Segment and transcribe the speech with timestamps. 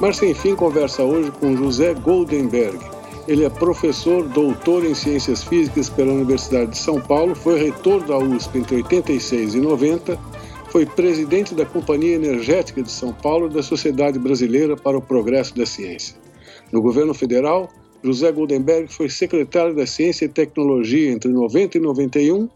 [0.00, 2.78] Mas Sem Fim conversa hoje com José Goldenberg.
[3.26, 8.16] Ele é professor, doutor em Ciências Físicas pela Universidade de São Paulo, foi reitor da
[8.16, 10.18] USP entre 86 e 90,
[10.70, 15.56] foi presidente da Companhia Energética de São Paulo e da Sociedade Brasileira para o Progresso
[15.56, 16.14] da Ciência.
[16.70, 17.68] No governo federal,
[18.02, 22.48] José Goldenberg foi secretário da Ciência e Tecnologia entre 90 e 91,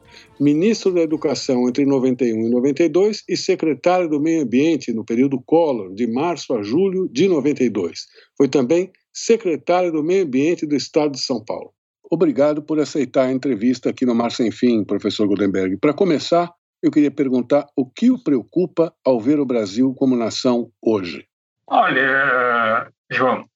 [0.42, 5.94] ministro da Educação entre 91 e 92 e secretário do Meio Ambiente no período Collor,
[5.94, 8.06] de março a julho de 92.
[8.36, 11.72] Foi também secretário do Meio Ambiente do Estado de São Paulo.
[12.10, 15.76] Obrigado por aceitar a entrevista aqui no Mar Sem Fim, professor Goldenberg.
[15.78, 16.52] Para começar,
[16.82, 21.24] eu queria perguntar o que o preocupa ao ver o Brasil como nação hoje.
[21.66, 23.46] Olha, João,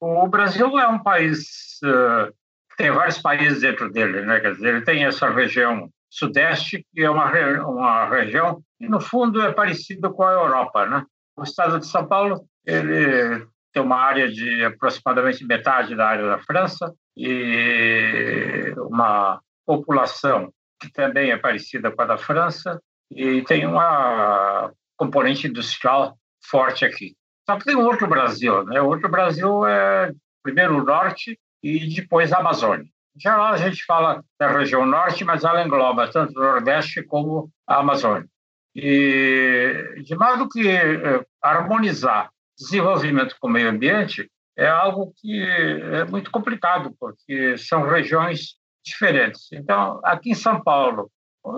[0.00, 2.32] o Brasil é um país uh,
[2.76, 4.40] tem vários países dentro dele, né?
[4.40, 7.30] Quer dizer, ele tem essa região sudeste que é uma
[7.66, 11.04] uma região que no fundo é parecida com a Europa, né?
[11.36, 16.38] O estado de São Paulo ele tem uma área de aproximadamente metade da área da
[16.38, 24.70] França e uma população que também é parecida com a da França e tem uma
[24.96, 26.16] componente industrial
[26.48, 27.16] forte aqui.
[27.48, 28.80] Só que tem um outro Brasil, né?
[28.80, 32.86] O outro Brasil é primeiro o norte e depois a Amazônia.
[33.16, 37.50] Em geral, a gente fala da região norte, mas ela engloba tanto o Nordeste como
[37.66, 38.28] a Amazônia.
[38.74, 46.04] E de modo que eh, harmonizar desenvolvimento com o meio ambiente é algo que é
[46.04, 49.48] muito complicado, porque são regiões diferentes.
[49.52, 51.10] Então, aqui em São Paulo,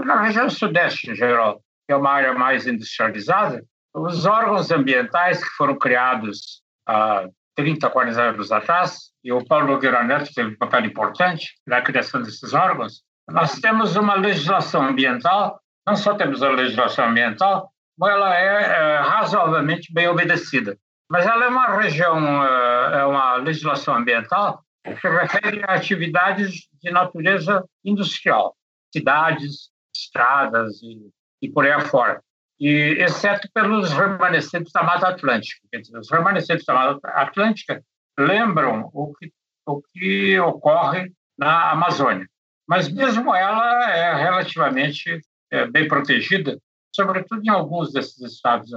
[0.05, 5.51] na região sudeste em geral, que é uma área mais industrializada, os órgãos ambientais que
[5.51, 10.85] foram criados há 30, 40 anos atrás, e o Paulo Nogueira Neto teve um papel
[10.85, 17.09] importante na criação desses órgãos, nós temos uma legislação ambiental, não só temos a legislação
[17.09, 20.79] ambiental, como ela é, é razoavelmente bem obedecida.
[21.11, 26.91] Mas ela é uma região, é, é uma legislação ambiental que refere a atividades de
[26.91, 28.55] natureza industrial,
[28.93, 31.11] cidades, estradas e,
[31.43, 32.23] e por aí afora
[32.59, 35.61] e exceto pelos remanescentes da Mata Atlântica.
[35.72, 37.83] Dizer, os remanescentes da Mata Atlântica
[38.19, 39.33] lembram o que,
[39.67, 42.27] o que ocorre na Amazônia.
[42.67, 46.59] Mas mesmo ela é relativamente é, bem protegida,
[46.94, 48.71] sobretudo em alguns desses estados.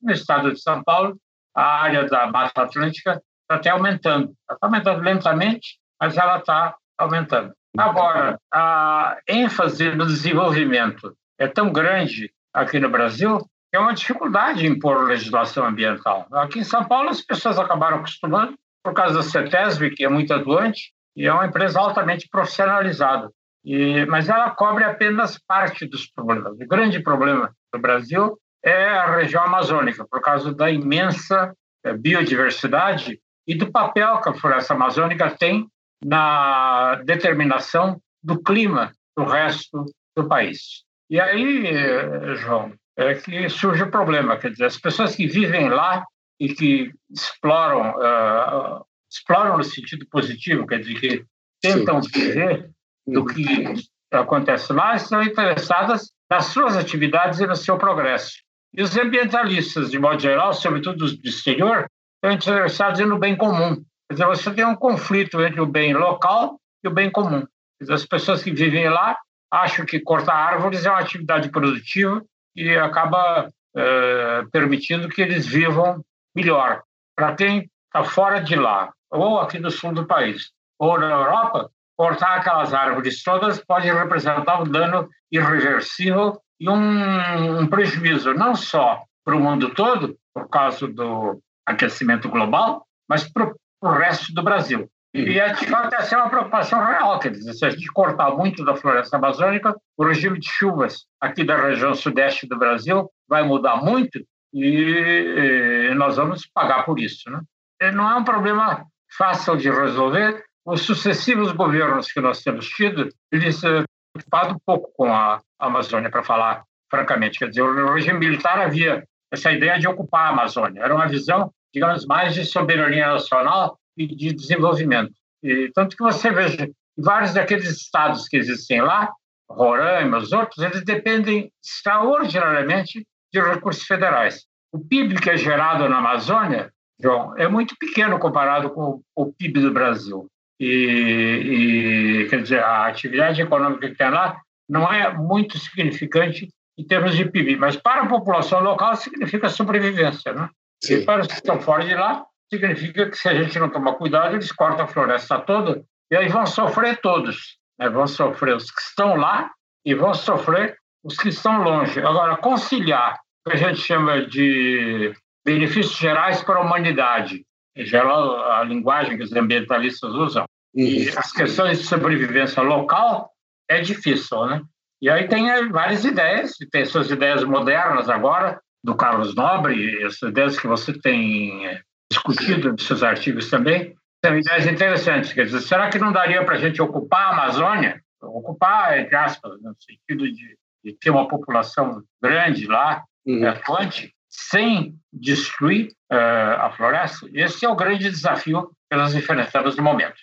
[0.00, 1.16] No estado de São Paulo,
[1.54, 4.34] a área da Mata Atlântica está até aumentando.
[4.50, 7.54] Está aumentando lentamente, mas ela está aumentando.
[7.78, 13.38] Agora, a ênfase no desenvolvimento é tão grande aqui no Brasil,
[13.72, 16.26] é uma dificuldade impor legislação ambiental.
[16.32, 20.34] Aqui em São Paulo, as pessoas acabaram acostumando por causa da CETESB, que é muito
[20.34, 23.30] atuante, e é uma empresa altamente profissionalizada.
[23.64, 26.52] E, mas ela cobre apenas parte dos problemas.
[26.60, 33.20] O grande problema do Brasil é a região amazônica, por causa da imensa é, biodiversidade
[33.46, 35.66] e do papel que a floresta amazônica tem
[36.04, 39.84] na determinação do clima do resto
[40.16, 40.84] do país.
[41.12, 46.06] E aí, João, é que surge o problema, quer dizer, as pessoas que vivem lá
[46.40, 51.24] e que exploram, uh, exploram no sentido positivo, quer dizer, que
[51.60, 52.10] tentam Sim.
[52.18, 52.70] viver
[53.06, 53.26] do uhum.
[53.26, 53.74] que
[54.10, 58.32] acontece lá, estão interessadas nas suas atividades e no seu progresso.
[58.72, 63.74] E os ambientalistas, de modo geral, sobretudo os do exterior, estão interessados no bem comum.
[64.08, 67.46] Quer dizer, você tem um conflito entre o bem local e o bem comum.
[67.78, 69.14] Dizer, as pessoas que vivem lá
[69.52, 72.24] acho que cortar árvores é uma atividade produtiva
[72.56, 76.02] e acaba é, permitindo que eles vivam
[76.34, 76.82] melhor.
[77.14, 81.70] Para quem está fora de lá, ou aqui no sul do país, ou na Europa,
[81.94, 89.02] cortar aquelas árvores todas pode representar um dano irreversível e um, um prejuízo não só
[89.24, 93.52] para o mundo todo, por causa do aquecimento global, mas para
[93.82, 94.88] o resto do Brasil.
[95.14, 98.64] E é, fato essa é uma preocupação real, quer dizer, se a gente cortar muito
[98.64, 103.76] da floresta amazônica, o regime de chuvas aqui da região sudeste do Brasil vai mudar
[103.76, 104.18] muito
[104.54, 107.30] e, nós vamos pagar por isso.
[107.30, 107.40] Né?
[107.82, 108.86] E não é um problema
[109.16, 110.42] fácil de resolver.
[110.64, 113.84] Os sucessivos governos que nós temos tido, eles se
[114.14, 117.38] preocuparam um pouco com a Amazônia, para falar francamente.
[117.38, 120.82] Quer dizer, o regime militar havia essa ideia de ocupar a Amazônia.
[120.82, 125.12] Era uma visão, digamos, mais de soberania nacional e de desenvolvimento.
[125.42, 129.12] E, tanto que você veja, vários daqueles estados que existem lá,
[129.50, 134.44] Roraima, os outros, eles dependem extraordinariamente de recursos federais.
[134.72, 139.60] O PIB que é gerado na Amazônia, João, é muito pequeno comparado com o PIB
[139.60, 140.26] do Brasil.
[140.58, 146.48] E, e, quer dizer, a atividade econômica que tem lá não é muito significante
[146.78, 150.48] em termos de PIB, mas para a população local significa sobrevivência, né?
[150.82, 150.94] Sim.
[150.94, 153.94] E para os que estão fora de lá, significa que se a gente não tomar
[153.94, 157.56] cuidado, eles cortam a floresta toda e aí vão sofrer todos.
[157.78, 157.88] Né?
[157.88, 159.50] Vão sofrer os que estão lá
[159.86, 161.98] e vão sofrer os que estão longe.
[162.00, 165.14] Agora, conciliar o que a gente chama de
[165.44, 167.44] benefícios gerais para a humanidade,
[167.74, 170.44] em geral a linguagem que os ambientalistas usam,
[170.74, 173.30] e as questões de sobrevivência local
[173.68, 174.62] é difícil, né?
[175.00, 180.30] E aí tem eh, várias ideias, tem suas ideias modernas agora, do Carlos Nobre, essas
[180.30, 181.80] ideias que você tem eh,
[182.12, 183.94] discutido nos seus artigos também,
[184.24, 185.32] são ideias interessantes.
[185.32, 188.00] Quer dizer, será que não daria para a gente ocupar a Amazônia?
[188.20, 193.48] Ocupar, entre aspas, no sentido de, de ter uma população grande lá, uhum.
[193.48, 197.28] atuante, sem destruir uh, a floresta?
[197.34, 200.14] Esse é o grande desafio que nós enfrentamos no momento.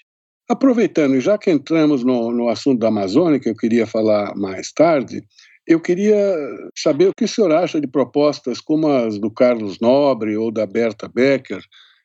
[0.50, 5.22] Aproveitando, já que entramos no, no assunto da Amazônia, que eu queria falar mais tarde,
[5.70, 6.18] eu queria
[6.76, 10.66] saber o que o senhor acha de propostas como as do Carlos Nobre ou da
[10.66, 11.62] Berta Becker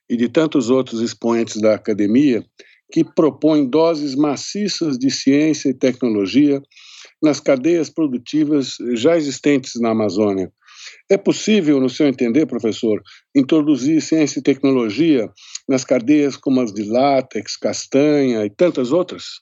[0.07, 2.45] e de tantos outros expoentes da academia
[2.93, 6.61] que propõem doses maciças de ciência e tecnologia
[7.23, 10.53] nas cadeias produtivas já existentes na Amazônia.
[11.11, 13.03] É possível, no seu entender, professor,
[13.35, 15.31] introduzir ciência e tecnologia
[15.67, 19.41] nas cadeias como as de látex, castanha e tantas outras?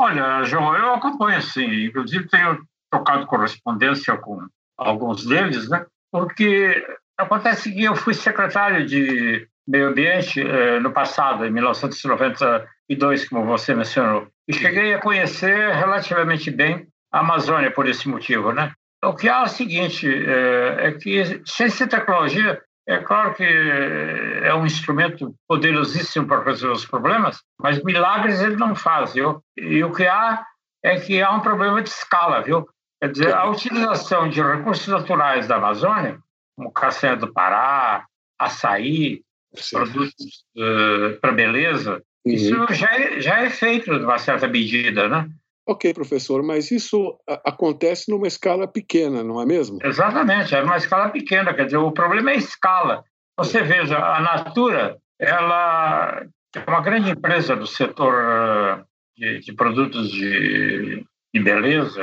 [0.00, 1.84] Olha, João, eu acompanho sim.
[1.84, 2.58] Inclusive, tenho
[2.90, 4.46] trocado correspondência com
[4.76, 5.84] alguns deles, né?
[6.10, 6.84] Porque
[7.16, 13.74] acontece que eu fui secretário de Meio Ambiente eh, no passado, em 1992, como você
[13.74, 18.72] mencionou, e cheguei a conhecer relativamente bem a Amazônia por esse motivo, né?
[19.04, 23.44] O que há é o seguinte, é, é que ciência e tecnologia, é claro que
[23.44, 29.42] é um instrumento poderosíssimo para resolver os problemas, mas milagres ele não faz, viu?
[29.56, 30.42] E o que há
[30.82, 32.66] é que há um problema de escala, viu?
[33.00, 36.18] Quer dizer, a utilização de recursos naturais da Amazônia,
[36.56, 38.06] como castanha do Pará,
[38.38, 39.22] açaí,
[39.54, 39.76] Sim.
[39.76, 42.32] produtos uh, para beleza, uhum.
[42.32, 45.28] isso já é, já é feito de uma certa medida, né?
[45.68, 49.78] Ok, professor, mas isso acontece numa escala pequena, não é mesmo?
[49.84, 51.52] Exatamente, é numa escala pequena.
[51.52, 53.04] Quer dizer, o problema é a escala.
[53.36, 56.24] Você veja, a Natura, ela
[56.56, 58.84] é uma grande empresa do setor eh,
[59.18, 61.04] de, de produtos de,
[61.34, 62.02] de beleza.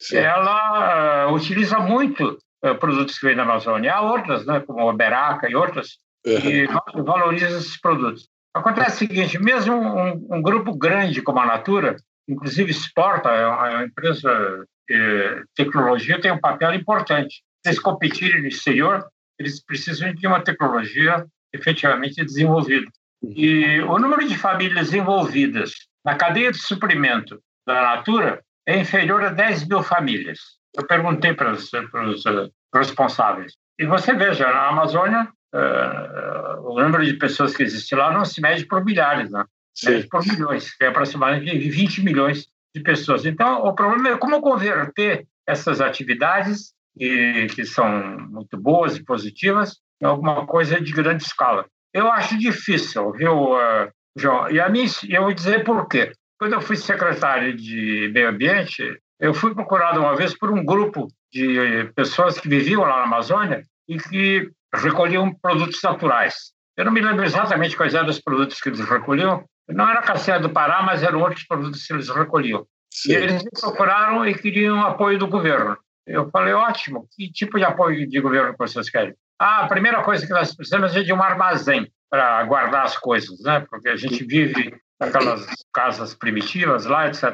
[0.00, 0.18] Sim.
[0.18, 3.94] Ela uh, utiliza muito uh, produtos que vêm da Amazônia.
[3.94, 6.40] Há outras, né, como a Beraca e outras, uhum.
[6.40, 6.66] que
[7.02, 8.28] valorizam esses produtos.
[8.54, 11.96] Acontece o seguinte, mesmo um, um grupo grande como a Natura,
[12.28, 17.42] inclusive exporta, é uma, é empresa de tecnologia, tem um papel importante.
[17.62, 19.04] Se eles competirem no exterior,
[19.38, 22.86] eles precisam de uma tecnologia efetivamente desenvolvida.
[23.22, 25.72] E o número de famílias envolvidas
[26.04, 30.38] na cadeia de suprimento da Natura é inferior a 10 mil famílias.
[30.76, 33.52] Eu perguntei para os, para os uh, responsáveis.
[33.78, 38.40] E você veja, na Amazônia, uh, o número de pessoas que existe lá não se
[38.40, 39.44] mede por milhares, né?
[39.76, 40.06] Sim.
[40.08, 43.26] por milhões, que é aproximadamente 20 milhões de pessoas.
[43.26, 49.78] Então, o problema é como converter essas atividades, que, que são muito boas e positivas,
[50.00, 51.66] em alguma coisa de grande escala.
[51.92, 54.50] Eu acho difícil, viu, uh, João?
[54.50, 56.12] E a mim, eu vou dizer por quê.
[56.38, 58.82] Quando eu fui secretário de Meio Ambiente,
[59.20, 63.62] eu fui procurado uma vez por um grupo de pessoas que viviam lá na Amazônia
[63.88, 66.52] e que recolhiam produtos naturais.
[66.76, 70.40] Eu não me lembro exatamente quais eram os produtos que eles recolhiam, não era castanha
[70.40, 72.66] do Pará, mas eram outros produtos que eles recolhiam.
[72.90, 73.12] Sim.
[73.12, 75.76] E eles me procuraram e queriam apoio do governo.
[76.06, 79.14] Eu falei, ótimo, que tipo de apoio de governo que vocês querem?
[79.38, 83.40] Ah, a primeira coisa que nós precisamos é de um armazém para guardar as coisas,
[83.42, 83.64] né?
[83.68, 87.24] Porque a gente vive naquelas casas primitivas lá, etc.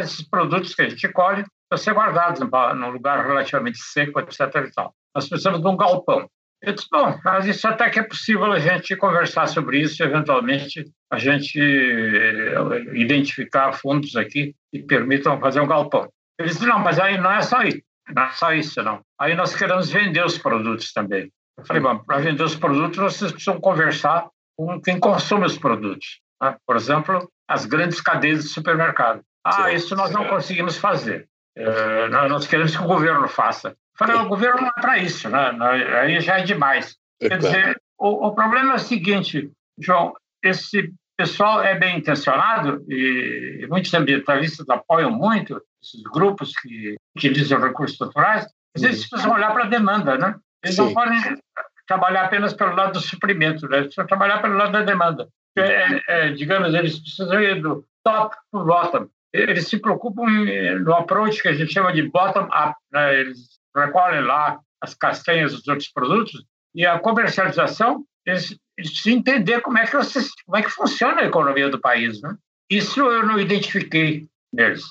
[0.00, 4.40] Esses produtos que a gente colhe precisam ser guardados num lugar relativamente seco, etc.
[4.40, 4.94] E tal.
[5.14, 6.28] Nós precisamos de um galpão.
[6.60, 10.84] Eu disse, bom, mas isso até que é possível a gente conversar sobre isso, eventualmente
[11.10, 12.54] a gente eh,
[12.94, 16.08] identificar fundos aqui que permitam fazer um galpão.
[16.38, 17.80] Eles disse, não, mas aí não é só isso,
[18.12, 19.00] não é só isso, não.
[19.20, 21.30] Aí nós queremos vender os produtos também.
[21.56, 26.20] Eu falei, bom, para vender os produtos, vocês precisam conversar com quem consome os produtos.
[26.40, 26.56] Né?
[26.66, 29.22] Por exemplo, as grandes cadeias de supermercado.
[29.44, 31.28] Ah, isso nós não conseguimos fazer.
[31.56, 33.74] Uh, nós queremos que o governo faça.
[33.96, 35.50] Falei, o governo não é para isso, né?
[36.00, 36.96] aí já é demais.
[37.20, 43.66] Quer dizer, o, o, problema é o seguinte, João, esse pessoal é bem intencionado e
[43.68, 49.08] muitos ambientalistas apoiam muito esses grupos que utilizam recursos naturais, mas eles uhum.
[49.08, 50.36] precisam olhar para a demanda, né?
[50.62, 50.82] Eles Sim.
[50.82, 51.20] não podem
[51.88, 53.78] trabalhar apenas pelo lado do suprimento, né?
[53.78, 55.28] eles precisam trabalhar pelo lado da demanda.
[55.56, 59.08] É, é, é digamos, eles precisam ir do top para o bottom.
[59.32, 60.24] Eles se preocupam
[60.80, 62.74] no approach que a gente chama de bottom-up.
[62.90, 63.20] Né?
[63.20, 69.78] Eles recolhem lá as castanhas dos outros produtos e a comercialização, eles, de entender como
[69.78, 72.36] é que como é que funciona a economia do país, né?
[72.70, 74.84] Isso eu não identifiquei neles.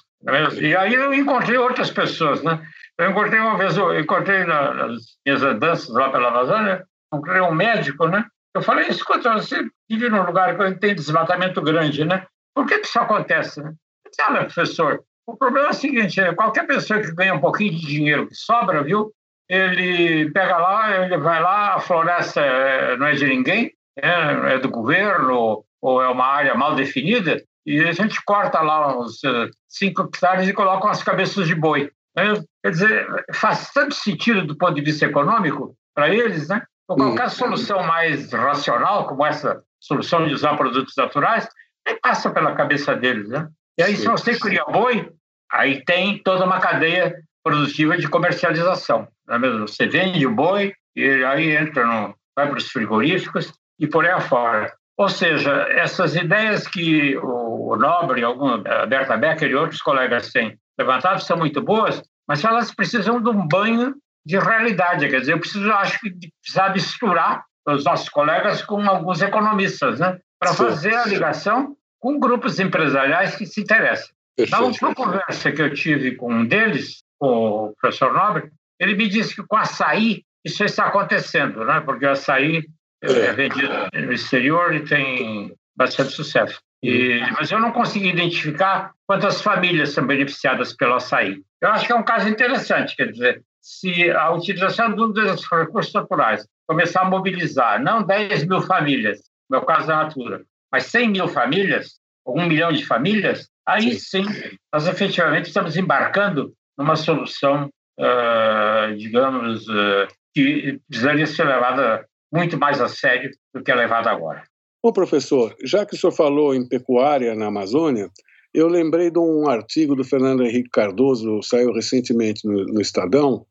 [0.60, 2.62] E aí eu encontrei outras pessoas, né?
[2.98, 6.84] Eu encontrei uma vez, eu encontrei nas minhas andanças lá pela Amazônia,
[7.14, 8.26] encontrei um médico, né?
[8.58, 12.26] Eu falei, escuta, você vive num lugar que tem desmatamento grande, né?
[12.56, 13.72] Por que, que isso acontece, né?
[14.20, 17.86] Olha, professor, o problema é o seguinte, é, qualquer pessoa que ganha um pouquinho de
[17.86, 19.14] dinheiro que sobra, viu?
[19.48, 24.58] Ele pega lá, ele vai lá, a floresta é, não é de ninguém, é, é
[24.58, 29.22] do governo, ou é uma área mal definida, e a gente corta lá uns
[29.68, 31.92] 5 hectares e coloca umas cabeças de boi.
[32.16, 32.42] Né?
[32.64, 36.64] Quer dizer, faz tanto sentido do ponto de vista econômico para eles, né?
[36.88, 37.30] Ou qualquer hum.
[37.30, 41.48] solução mais racional, como essa solução de usar produtos naturais,
[41.86, 43.48] nem passa pela cabeça deles, né?
[43.78, 45.12] E aí, se você cria boi,
[45.52, 49.08] aí tem toda uma cadeia produtiva de comercialização.
[49.28, 49.68] Não é mesmo?
[49.68, 54.12] Você vende o boi, e aí entra no, vai para os frigoríficos e por aí
[54.12, 54.74] afora.
[54.98, 60.58] Ou seja, essas ideias que o Nobre, algum, a Berta Becker e outros colegas têm
[60.78, 63.96] levantado são muito boas, mas elas precisam de um banho
[64.28, 65.08] de realidade.
[65.08, 70.20] Quer dizer, eu preciso, acho que precisar misturar os nossos colegas com alguns economistas, né?
[70.40, 74.10] Para fazer a ligação com grupos empresariais que se interessam.
[74.52, 79.08] Na última conversa que eu tive com um deles, com o professor Nobre, ele me
[79.08, 81.80] disse que com açaí isso está acontecendo, né?
[81.80, 82.64] Porque o açaí
[83.02, 86.60] é, é vendido no exterior e tem bastante sucesso.
[86.84, 91.42] E, mas eu não consegui identificar quantas famílias são beneficiadas pelo açaí.
[91.60, 96.48] Eu acho que é um caso interessante, quer dizer, se a utilização dos recursos naturais
[96.66, 99.20] começar a mobilizar não 10 mil famílias,
[99.50, 104.00] no meu caso da Natura, mas 100 mil famílias, ou um milhão de famílias, aí
[104.00, 107.70] sim, sim nós efetivamente estamos embarcando numa solução,
[108.00, 114.10] uh, digamos, uh, que precisaria ser levada muito mais a sério do que é levada
[114.10, 114.44] agora.
[114.82, 118.10] Bom, professor, já que o senhor falou em pecuária na Amazônia,
[118.54, 123.46] eu lembrei de um artigo do Fernando Henrique Cardoso, saiu recentemente no, no Estadão,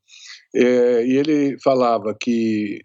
[0.55, 2.81] é, e ele falava que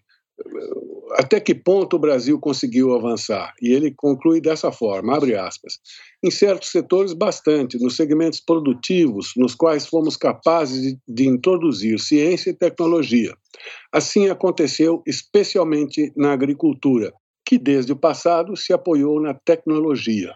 [1.13, 3.53] até que ponto o Brasil conseguiu avançar?
[3.61, 5.79] E ele conclui dessa forma, abre aspas,
[6.23, 12.49] em certos setores bastante, nos segmentos produtivos, nos quais fomos capazes de, de introduzir ciência
[12.49, 13.35] e tecnologia.
[13.91, 17.13] Assim aconteceu especialmente na agricultura,
[17.45, 20.33] que desde o passado se apoiou na tecnologia.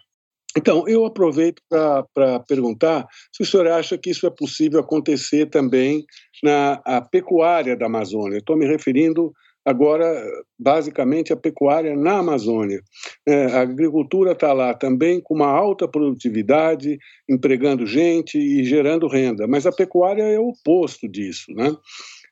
[0.57, 6.05] Então, eu aproveito para perguntar se o senhor acha que isso é possível acontecer também
[6.41, 6.79] na
[7.11, 8.37] pecuária da Amazônia.
[8.37, 9.33] Estou me referindo
[9.65, 10.23] agora,
[10.57, 12.79] basicamente, à pecuária na Amazônia.
[13.27, 16.97] É, a agricultura está lá também com uma alta produtividade,
[17.27, 21.51] empregando gente e gerando renda, mas a pecuária é o oposto disso.
[21.53, 21.75] Né?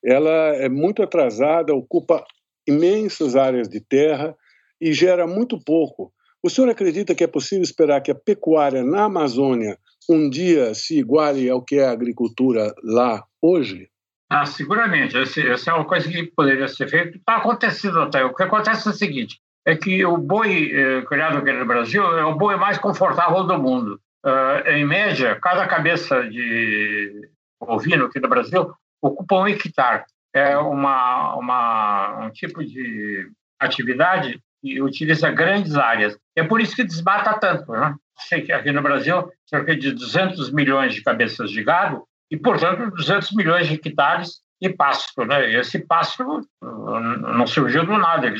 [0.06, 2.24] Ela é muito atrasada, ocupa
[2.66, 4.34] imensas áreas de terra
[4.80, 9.06] e gera muito pouco o senhor acredita que é possível esperar que a pecuária na
[9.06, 9.78] Amazônia
[10.10, 13.88] um dia se iguale ao que é a agricultura lá hoje?
[14.30, 15.16] Ah, seguramente.
[15.18, 17.18] Essa é uma coisa que poderia ser feita.
[17.18, 18.26] Está acontecendo até.
[18.26, 22.04] O que acontece é o seguinte: é que o boi eh, criado aqui no Brasil
[22.18, 24.00] é o boi mais confortável do mundo.
[24.26, 30.06] Uh, em média, cada cabeça de ovino aqui no Brasil ocupa um hectare.
[30.34, 36.18] É uma, uma, um tipo de atividade que utiliza grandes áreas.
[36.36, 37.70] É por isso que desmata tanto.
[37.74, 37.94] Né?
[38.30, 42.90] Sei que aqui no Brasil, cerca de 200 milhões de cabeças de gado e, portanto,
[42.90, 45.26] 200 milhões de hectares de pasto.
[45.26, 45.54] Né?
[45.60, 48.40] Esse pasto não surgiu do nada, ele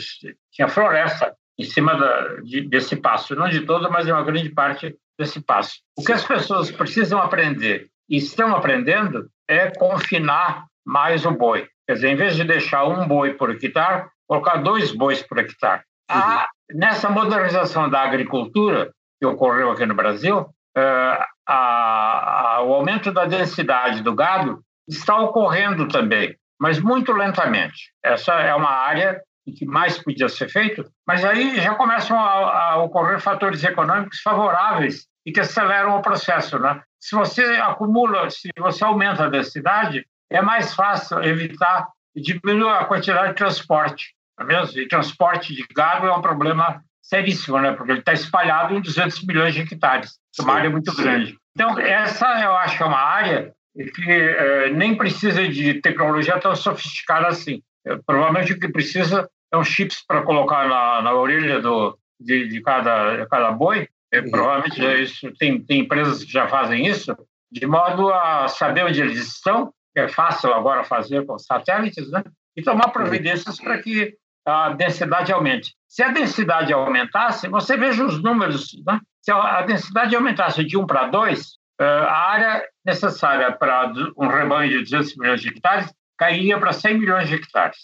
[0.50, 4.50] tinha floresta em cima da, de, desse pasto, não de todo, mas de uma grande
[4.50, 5.82] parte desse pasto.
[5.98, 11.68] O que as pessoas precisam aprender e estão aprendendo é confinar mais o boi.
[11.86, 15.84] Quer dizer, em vez de deixar um boi por hectare, colocar dois bois por hectare.
[16.10, 23.12] A, nessa modernização da agricultura que ocorreu aqui no Brasil, é, a, a, o aumento
[23.12, 27.92] da densidade do gado está ocorrendo também, mas muito lentamente.
[28.04, 29.22] Essa é uma área
[29.58, 35.06] que mais podia ser feito, mas aí já começam a, a ocorrer fatores econômicos favoráveis
[35.26, 36.58] e que aceleram o processo.
[36.60, 36.82] Né?
[37.00, 42.86] Se você acumula, se você aumenta a densidade, é mais fácil evitar e diminuir a
[42.86, 44.14] quantidade de transporte.
[44.36, 44.46] Tá?
[44.76, 47.74] E transporte de gado é um problema seríssimo, né?
[47.74, 51.38] porque ele está espalhado em 200 milhões de hectares, é uma área muito grande.
[51.56, 56.56] Então, essa eu acho que é uma área que é, nem precisa de tecnologia tão
[56.56, 57.62] sofisticada assim.
[57.86, 62.48] É, provavelmente o que precisa é um chips para colocar na, na orelha do, de,
[62.48, 63.88] de, cada, de cada boi.
[64.12, 64.32] É, uhum.
[64.32, 67.16] provavelmente é isso, tem, tem empresas que já fazem isso,
[67.52, 72.24] de modo a saber onde eles estão, que é fácil agora fazer com satélites, né?
[72.56, 72.92] e tomar uhum.
[72.94, 75.74] providências para que a densidade aumente.
[75.88, 79.00] Se a densidade aumentasse, você veja os números, né?
[79.22, 84.70] se a densidade aumentasse de 1 para 2, eh, a área necessária para um rebanho
[84.70, 87.78] de 200 milhões de hectares cairia para 100 milhões de hectares.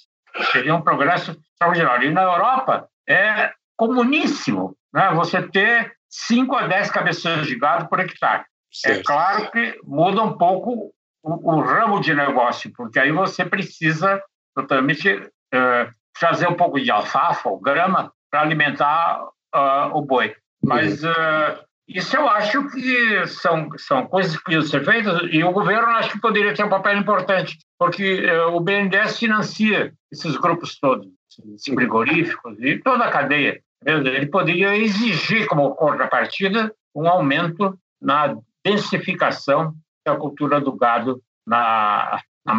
[0.51, 2.09] Seria um progresso extraordinário.
[2.09, 5.11] E na Europa é comuníssimo né?
[5.13, 8.41] você ter 5 a 10 cabeças de gado por hectare.
[8.41, 8.99] É certo.
[8.99, 14.21] É claro que muda um pouco o, o, ramo de negócio, porque aí você precisa
[14.55, 19.21] totalmente uh, trazer um pouco de alfafa ou grama para alimentar
[19.55, 20.35] uh, o boi.
[20.63, 25.51] Mas uh, isso eu acho que são, são coisas que precisam ser feitas e o
[25.51, 31.07] governo acho que poderia ter um papel importante, porque o BNDES financia esses grupos todos,
[31.55, 33.61] esses frigoríficos e toda a cadeia.
[33.85, 39.73] Ele poderia exigir como contrapartida um aumento na densificação
[40.05, 42.53] da cultura do gado na, na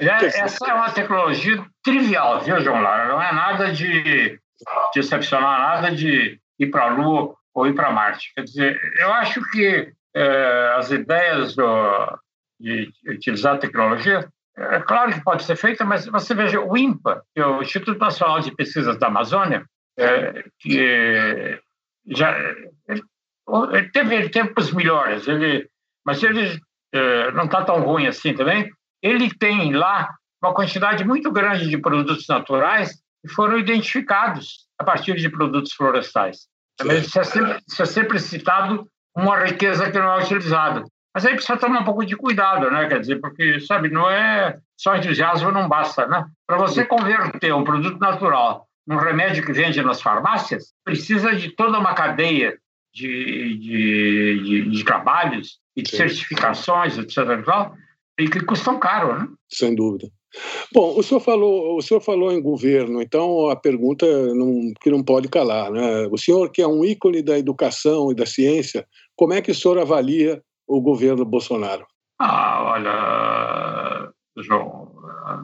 [0.00, 0.44] Amazônia.
[0.44, 3.08] Essa é uma tecnologia trivial, viu, João Lara?
[3.08, 4.38] Não é nada de,
[4.92, 8.32] de excepcional, nada de ir para a Lua ou ir para Marte.
[8.34, 12.18] Quer dizer, eu acho que é, as ideias do,
[12.60, 17.22] de utilizar a tecnologia, é claro que pode ser feita, mas você veja o INPA,
[17.34, 19.64] que é o Instituto Nacional de Pesquisas da Amazônia,
[19.96, 21.60] é, que
[22.06, 22.36] já
[23.72, 25.68] ele teve tempos melhores, ele,
[26.04, 26.60] mas ele
[26.92, 28.70] é, não está tão ruim assim também.
[29.02, 35.16] Ele tem lá uma quantidade muito grande de produtos naturais que foram identificados a partir
[35.16, 36.46] de produtos florestais.
[36.76, 40.84] Também isso é, sempre, isso é sempre citado uma riqueza que não é utilizada.
[41.12, 42.86] Mas aí precisa tomar um pouco de cuidado, né?
[42.86, 46.24] Quer dizer, porque, sabe, não é só entusiasmo, não basta, né?
[46.46, 51.78] Para você converter um produto natural num remédio que vende nas farmácias, precisa de toda
[51.78, 52.56] uma cadeia
[52.94, 57.16] de, de, de, de trabalhos e de certificações, etc.
[57.18, 57.42] E
[58.26, 59.28] que custam caro, né?
[59.48, 60.08] Sem dúvida.
[60.72, 65.02] Bom, o senhor falou, o senhor falou em governo, então a pergunta não, que não
[65.02, 66.06] pode calar, né?
[66.10, 69.54] O senhor que é um ícone da educação e da ciência, como é que o
[69.54, 71.86] senhor avalia o governo Bolsonaro?
[72.18, 74.92] Ah, olha, João,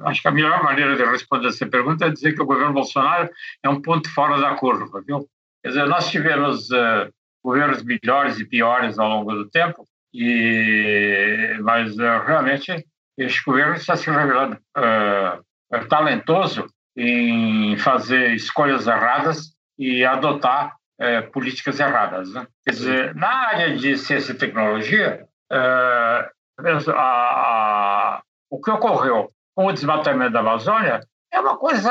[0.05, 3.31] acho que a melhor maneira de responder essa pergunta é dizer que o governo Bolsonaro
[3.63, 5.27] é um ponto fora da curva, viu?
[5.63, 7.11] Quer dizer, nós tivemos uh,
[7.43, 12.87] governos melhores e piores ao longo do tempo, e mas uh, realmente
[13.19, 21.81] este governo está se revelando uh, talentoso em fazer escolhas erradas e adotar uh, políticas
[21.81, 22.33] erradas.
[22.33, 22.47] Né?
[22.65, 29.67] Quer dizer, na área de ciência e tecnologia, uh, a, a, o que ocorreu com
[29.67, 31.01] o desmatamento da Amazônia
[31.33, 31.91] é uma coisa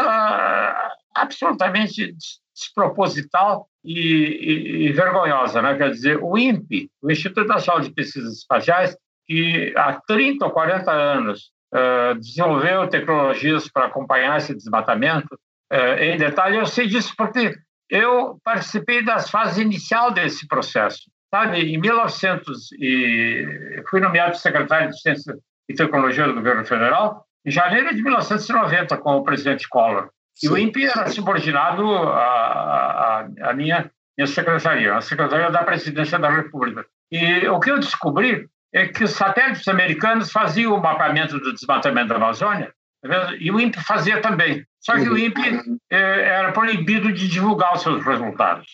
[1.14, 2.16] absolutamente
[2.54, 5.62] desproposital e, e, e, vergonhosa.
[5.62, 5.76] Né?
[5.76, 8.96] Quer dizer, o INPE, o Instituto Nacional de Pesquisas Espaciais,
[9.28, 15.34] que há 30 ou 40 anos uh, desenvolveu tecnologias para acompanhar esse desmatamento.
[15.72, 17.56] Uh, em detalhe, eu sei disso porque
[17.89, 21.02] eu participei das fases inicial desse processo.
[21.34, 25.36] Sabe, em 1900 e fui nomeado secretário de Ciência
[25.68, 30.10] e Tecnologia do governo federal em janeiro de 1990 com o presidente Collor.
[30.36, 30.48] Sim.
[30.48, 36.30] E o INPE era subordinado à, à, minha, minha secretaria, a secretaria da Presidência da
[36.30, 36.86] República.
[37.12, 42.10] E o que eu descobri é que os satélites americanos faziam o mapeamento do desmatamento
[42.10, 44.65] da Amazônia, tá e o INPE fazia também.
[44.80, 48.65] Só que o INPE eh, era proibido de divulgar os seus resultados,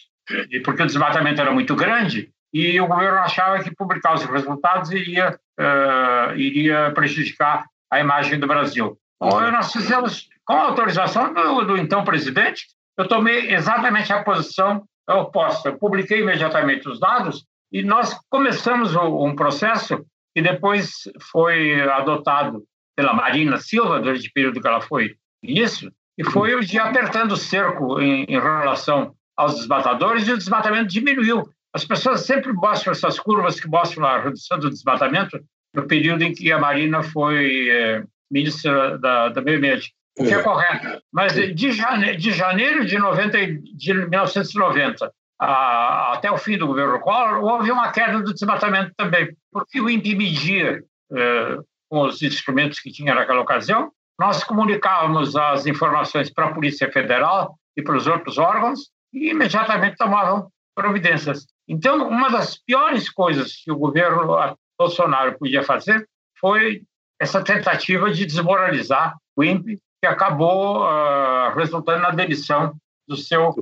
[0.63, 5.37] porque o desmatamento era muito grande e o governo achava que publicar os resultados iria,
[5.59, 8.97] uh, iria prejudicar a imagem do Brasil.
[9.21, 12.65] Então, nós fizemos, com a autorização do, do então presidente,
[12.97, 15.69] eu tomei exatamente a posição oposta.
[15.69, 20.03] Eu publiquei imediatamente os dados e nós começamos um processo
[20.35, 22.63] que depois foi adotado
[22.97, 27.33] pela Marina Silva, durante o período que ela foi ministro, e foi o de apertando
[27.33, 31.43] o cerco em, em relação aos desmatadores e o desmatamento diminuiu.
[31.71, 35.39] As pessoas sempre mostram essas curvas que mostram a redução do desmatamento
[35.75, 40.33] no período em que a Marina foi é, ministra da, da Meio Ambiente, o que
[40.33, 41.01] é, é correto.
[41.11, 43.37] Mas de janeiro de, janeiro de, 90,
[43.75, 49.35] de 1990 a, até o fim do governo Collor, houve uma queda do desmatamento também,
[49.51, 50.83] porque o INPE media
[51.15, 51.57] eh,
[51.89, 57.57] com os instrumentos que tinha naquela ocasião, nós comunicávamos as informações para a Polícia Federal
[57.75, 61.47] e para os outros órgãos e imediatamente tomavam providências.
[61.67, 64.35] Então, uma das piores coisas que o governo
[64.77, 66.07] Bolsonaro podia fazer
[66.39, 66.83] foi
[67.19, 72.73] essa tentativa de desmoralizar o INPE, que acabou uh, resultando na demissão
[73.07, 73.53] do seu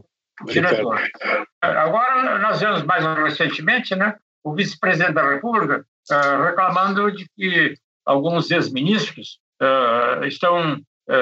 [0.46, 1.02] diretor.
[1.62, 8.52] Agora, nós vemos mais recentemente né, o vice-presidente da República uh, reclamando de que alguns
[8.52, 10.80] ex-ministros uh, estão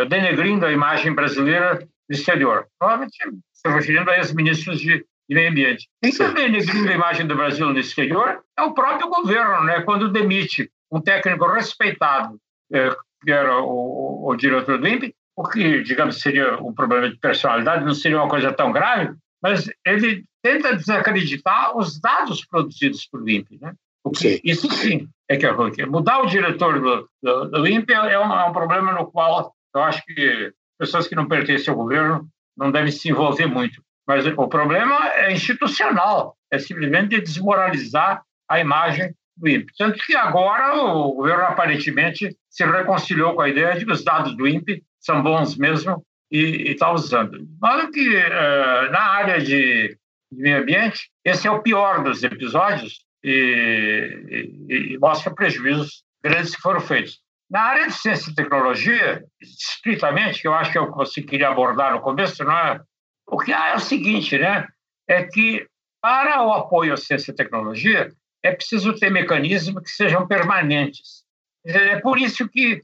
[0.10, 1.76] denegrindo a imagem brasileira
[2.10, 2.66] no exterior.
[2.80, 3.18] Provavelmente
[3.54, 5.88] se referindo a ex-ministros de, de meio ambiente.
[6.02, 9.82] Quem também negrindo a imagem do Brasil no exterior é o próprio governo, né?
[9.82, 12.40] quando demite um técnico respeitado,
[12.74, 12.90] é,
[13.26, 17.84] que era o, o, diretor do INPE, o que, digamos, seria um problema de personalidade,
[17.84, 23.58] não seria uma coisa tão grave, mas ele tenta desacreditar os dados produzidos por INPE.
[23.60, 23.74] Né?
[24.14, 24.40] Sim.
[24.44, 25.74] Isso sim é que é ruim.
[25.88, 29.84] Mudar o diretor do, do, do INPE é um, é um problema no qual eu
[29.84, 33.82] acho que pessoas que não pertencem ao governo não devem se envolver muito.
[34.08, 39.74] Mas o problema é institucional, é simplesmente desmoralizar a imagem do INPE.
[39.78, 44.36] Tanto que agora o governo aparentemente se reconciliou com a ideia de que os dados
[44.36, 47.48] do INPE são bons mesmo e está usando.
[47.62, 49.98] Olha que uh, na área de,
[50.32, 56.56] de, meio ambiente, esse é o pior dos episódios e, e, e mostra prejuízos grandes
[56.56, 57.20] que foram feitos.
[57.50, 61.94] Na área de ciência e tecnologia, estritamente, que eu acho que é você queria abordar
[61.94, 62.82] no começo, não é?
[63.28, 64.68] o que há é o seguinte, né?
[65.08, 65.68] é que
[66.02, 68.12] para o apoio à ciência e tecnologia
[68.46, 71.24] é preciso ter mecanismos que sejam permanentes.
[71.66, 72.84] É por isso que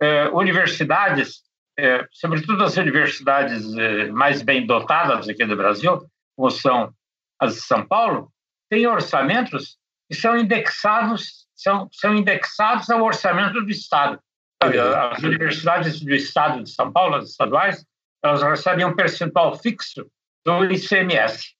[0.00, 1.42] é, universidades,
[1.78, 6.04] é, sobretudo as universidades é, mais bem dotadas aqui do Brasil,
[6.36, 6.92] como são
[7.38, 8.32] as de São Paulo,
[8.70, 9.76] têm orçamentos
[10.08, 14.18] que são indexados são, são indexados ao orçamento do Estado.
[14.60, 17.84] As universidades do Estado de São Paulo, as estaduais,
[18.22, 20.06] elas recebem um percentual fixo
[20.44, 21.54] do ICMS.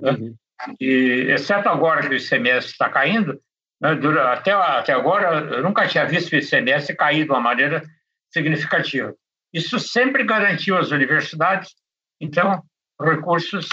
[0.00, 0.10] Né?
[0.12, 0.36] Uhum.
[0.80, 3.40] E, exceto agora que o ICMS está caindo,
[3.80, 3.90] né,
[4.32, 7.82] até, até agora eu nunca tinha visto o ICMS cair de uma maneira
[8.30, 9.14] significativa.
[9.52, 11.74] Isso sempre garantiu às universidades,
[12.20, 12.62] então,
[13.00, 13.68] recursos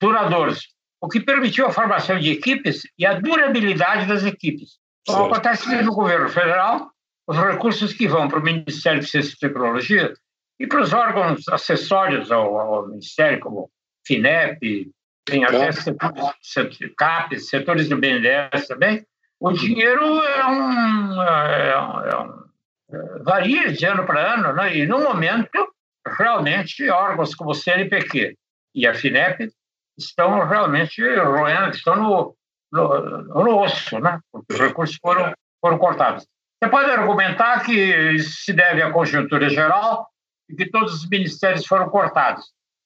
[0.00, 0.68] duradouros,
[1.00, 4.78] o que permitiu a formação de equipes e a durabilidade das equipes.
[5.02, 6.90] Então, acontece que no governo federal,
[7.26, 10.12] os recursos que vão para o Ministério de Ciência e Tecnologia
[10.58, 13.70] e para os órgãos acessórios ao, ao Ministério, como
[14.06, 14.90] FINEP,
[15.30, 19.04] tem até setores, CAPES, setores do BNDES também,
[19.40, 22.44] o dinheiro é um, é, é um
[22.92, 24.76] é, varia de ano para ano, né?
[24.76, 25.72] e no momento,
[26.06, 28.36] realmente, órgãos como o CNPq
[28.74, 29.50] e a FINEP
[29.96, 32.36] estão realmente roendo, estão no,
[32.70, 34.20] no, no osso, né?
[34.30, 36.26] porque os recursos foram, foram cortados.
[36.62, 40.06] Você pode argumentar que isso se deve à conjuntura geral
[40.48, 42.44] e que todos os ministérios foram cortados.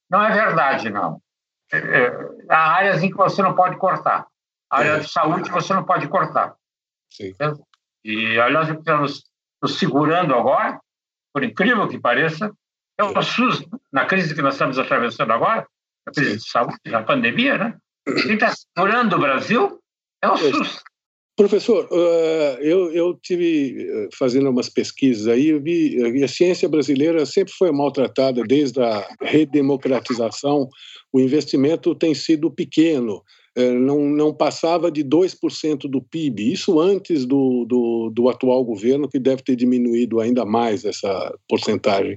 [0.08, 1.20] Não é verdade, não.
[1.72, 4.26] É, é, há áreas em que você não pode cortar.
[4.70, 4.98] A área é.
[5.00, 6.54] de saúde você não pode cortar.
[7.10, 7.34] Sim.
[8.04, 9.24] E, aliás, estamos
[9.62, 10.78] nos segurando agora,
[11.32, 12.52] por incrível que pareça,
[12.98, 15.66] é o SUS, na crise que nós estamos atravessando agora,
[16.06, 16.36] a crise Sim.
[16.36, 17.78] de saúde, a pandemia, né?
[18.04, 19.80] Quem está segurando o Brasil
[20.22, 20.82] é o SUS.
[21.36, 27.26] Professor, uh, eu, eu tive uh, fazendo umas pesquisas aí, eu vi a ciência brasileira
[27.26, 30.68] sempre foi maltratada desde a redemocratização,
[31.12, 33.20] o investimento tem sido pequeno,
[33.58, 39.08] uh, não, não passava de 2% do PIB, isso antes do, do, do, atual governo,
[39.08, 42.16] que deve ter diminuído ainda mais essa porcentagem.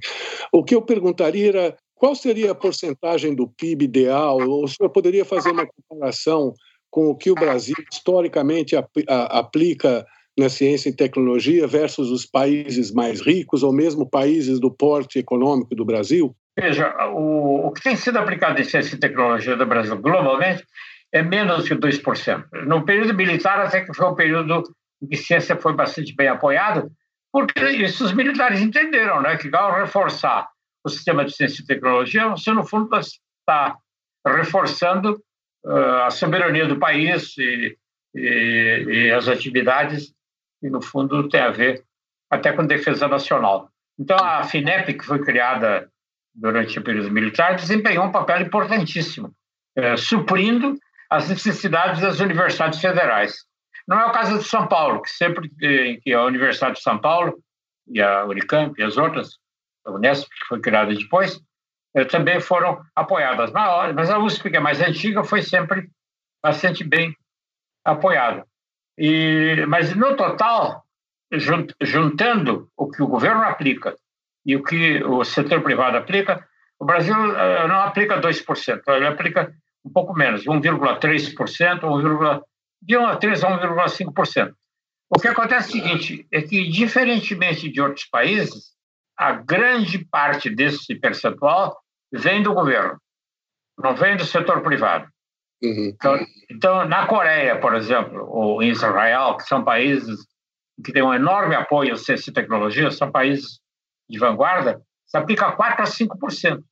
[0.53, 4.38] O que eu perguntaria era qual seria a porcentagem do PIB ideal?
[4.38, 6.53] O senhor poderia fazer uma comparação
[6.89, 8.76] com o que o Brasil historicamente
[9.08, 10.06] aplica
[10.38, 15.76] na ciência e tecnologia versus os países mais ricos ou mesmo países do porte econômico
[15.76, 16.36] do Brasil?
[16.58, 20.63] Veja, o, o que tem sido aplicado em ciência e tecnologia do Brasil globalmente
[21.12, 22.45] é menos que 2%.
[22.65, 24.63] No período militar, até que foi um período
[25.02, 26.88] em que a ciência foi bastante bem apoiada,
[27.32, 30.47] porque isso os militares entenderam, né, que ao reforçar
[30.86, 33.76] o sistema de ciência e tecnologia, você, no fundo, está
[34.26, 35.21] reforçando
[35.65, 37.78] a soberania do país e,
[38.15, 40.13] e, e, as atividades
[40.60, 41.84] que, no fundo, tem a ver
[42.30, 43.70] até com defesa nacional.
[44.00, 45.89] Então, a FINEP, que foi criada
[46.34, 49.34] durante o período militar, desempenhou um papel importantíssimo,
[49.78, 50.78] uh, suprindo
[51.10, 53.46] as necessidades das universidades federais.
[53.88, 55.50] Não é o caso de São Paulo, que sempre
[56.02, 57.41] que a Universidade de São Paulo
[57.88, 59.38] e a Unicamp e as outras
[59.86, 61.39] a Unesp, que foi criada depois, eh,
[62.10, 63.52] também foram apoiadas.
[63.52, 65.89] Mas a USP, que é mais antiga, foi sempre
[66.43, 67.15] bastante bem
[67.84, 68.45] apoiada.
[68.97, 70.84] E, mas, no total,
[71.82, 73.95] juntando o que o governo aplica
[74.45, 76.45] e o que o setor privado aplica,
[76.80, 82.41] o Brasil eh, não aplica 2%, ele aplica um pouco menos, 1,3%, 1,
[82.82, 84.54] de 1,3% a 1,5%.
[85.10, 88.77] O que acontece é o seguinte, é que, diferentemente de outros países,
[89.17, 91.77] a grande parte desse percentual
[92.12, 92.97] vem do governo,
[93.77, 95.08] não vem do setor privado.
[95.62, 95.91] Uhum.
[95.95, 100.19] Então, então, na Coreia, por exemplo, ou em Israel, que são países
[100.84, 103.60] que têm um enorme apoio à ciência e tecnologia, são países
[104.08, 106.63] de vanguarda, se aplica 4 a 5%.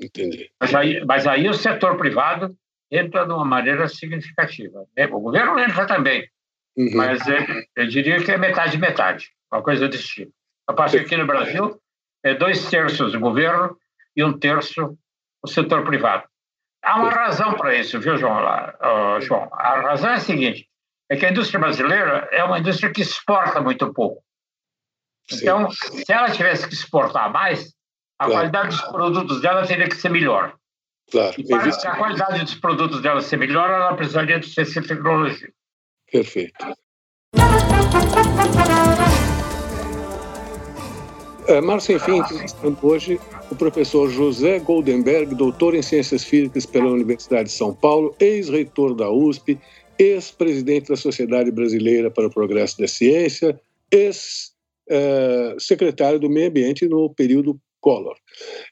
[0.00, 0.50] Entendi.
[0.60, 2.56] Mas aí, mas aí o setor privado
[2.90, 4.84] entra de uma maneira significativa.
[4.96, 6.28] É, o governo entra também,
[6.76, 6.90] uhum.
[6.94, 7.38] mas eu,
[7.76, 10.32] eu, diria que é metade metade, uma coisa desse tipo.
[10.66, 11.80] A partir aqui no Brasil
[12.24, 13.76] é dois terços o governo
[14.16, 14.98] e um terço
[15.42, 16.24] o setor privado.
[16.82, 18.40] Há uma razão para isso, viu, João?
[19.20, 19.48] João?
[19.52, 20.68] A razão é a seguinte:
[21.08, 24.22] é que a indústria brasileira é uma indústria que exporta muito pouco.
[25.32, 26.04] Então, Sim.
[26.04, 27.74] se ela tivesse que exportar mais,
[28.18, 28.32] a claro.
[28.32, 30.54] qualidade dos produtos dela teria que ser melhor.
[31.10, 31.34] Claro.
[31.38, 35.48] E para a qualidade dos produtos dela ser melhor, ela precisaria de ciência e tecnologia.
[36.10, 36.74] Perfeito.
[41.48, 42.20] É, Márcio, enfim,
[42.82, 48.96] hoje o professor José Goldenberg, doutor em Ciências Físicas pela Universidade de São Paulo, ex-reitor
[48.96, 49.56] da USP,
[49.96, 53.60] ex-presidente da Sociedade Brasileira para o Progresso da Ciência,
[53.92, 58.16] ex-secretário do Meio Ambiente no período Collor.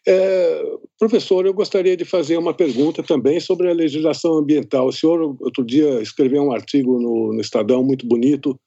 [0.05, 0.61] É,
[0.99, 4.89] professor, eu gostaria de fazer uma pergunta também sobre a legislação ambiental.
[4.89, 8.59] O senhor, outro dia, escreveu um artigo no, no Estadão muito bonito,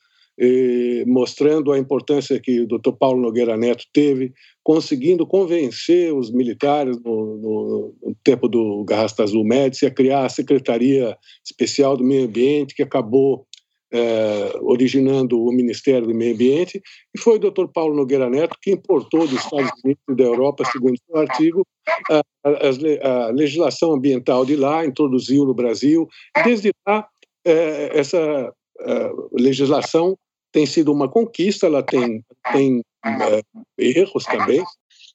[1.08, 2.92] mostrando a importância que o Dr.
[3.00, 9.44] Paulo Nogueira Neto teve, conseguindo convencer os militares no, no, no tempo do Garrasta Azul
[9.44, 13.48] Médici a criar a Secretaria Especial do Meio Ambiente, que acabou
[13.92, 16.82] é, originando o Ministério do Meio Ambiente,
[17.16, 17.68] e foi o Dr.
[17.74, 21.66] Paulo Nogueira Neto que importou dos Estados Unidos e da Europa, segundo o artigo,
[22.12, 26.08] a, a, a, legislação ambiental de lá, introduziu no Brasil.
[26.44, 27.08] Desde lá,
[27.46, 30.18] é, essa é, legislação
[30.52, 33.42] tem sido uma conquista, ela tem, tem é,
[33.78, 34.64] erros também.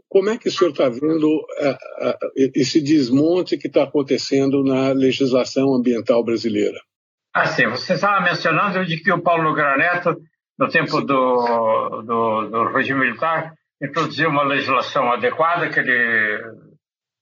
[0.09, 1.79] Como é que o senhor está vendo é,
[2.55, 6.79] esse desmonte que está acontecendo na legislação ambiental brasileira?
[7.33, 10.21] Assim, você estava mencionando de que o Paulo Graneto,
[10.59, 16.43] no tempo do, do, do regime militar, introduziu uma legislação adequada que ele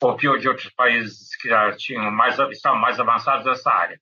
[0.01, 4.01] copiou de outros países que já tinham mais, estavam mais avançados nessa área.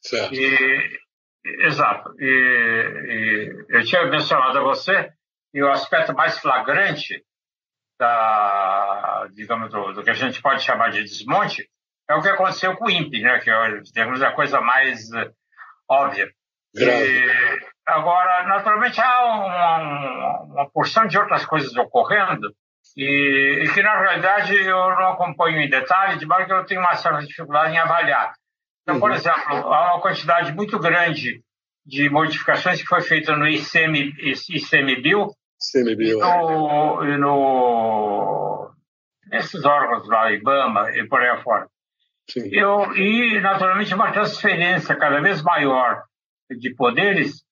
[0.00, 0.34] Certo.
[0.34, 0.98] E,
[1.44, 2.14] exato.
[2.18, 5.12] E, e, eu tinha mencionado a você
[5.52, 7.22] e o aspecto mais flagrante
[7.98, 11.68] da, digamos, do, do, que a gente pode chamar de desmonte
[12.08, 13.38] é o que aconteceu com o INPE, né?
[13.38, 15.08] que é, digamos, a coisa mais
[15.88, 16.28] óbvia.
[16.74, 22.48] E, agora, naturalmente, há uma, uma, porção de outras coisas ocorrendo
[22.96, 26.80] e, e, que, na realidade, eu não acompanho em detalhe, de modo que eu tenho
[26.80, 28.32] uma certa dificuldade em avaliar.
[28.82, 29.00] Então, uhum.
[29.00, 31.42] por exemplo, há uma quantidade muito grande
[31.84, 38.70] de modificações que foi feita no ICM, ICMBio, ICMBio e, no, e no,
[39.26, 41.68] nesses órgãos lá, IBAMA e por aí afora.
[42.36, 46.04] Eu, e, naturalmente, uma transferência cada vez maior
[46.48, 47.44] de poderes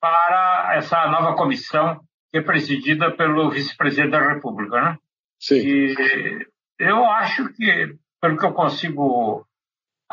[0.00, 4.80] para essa nova comissão que é presidida pelo vice-presidente da República.
[4.80, 4.98] Né?
[5.38, 5.56] Sim.
[5.56, 6.46] E
[6.78, 9.46] eu acho que, pelo que eu consigo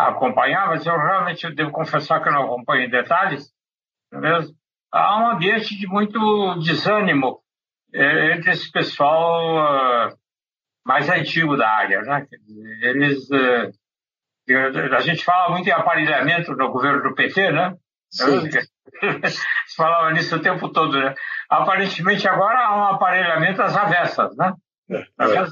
[0.08, 3.52] acompanhar, mas eu realmente devo confessar que eu não acompanho em detalhes,
[4.12, 4.56] mesmo,
[4.92, 7.42] há um ambiente de muito desânimo
[7.94, 10.18] é, entre esse pessoal uh,
[10.86, 12.02] mais antigo da área.
[12.02, 12.28] Né?
[12.82, 13.72] Eles uh,
[14.96, 17.76] a gente fala muito em aparelhamento no governo do PT, né?
[19.78, 21.14] Falava nisso o tempo todo, né?
[21.48, 24.54] Aparentemente agora há um aparelhamento às avessas, né?
[24.90, 25.46] É, é.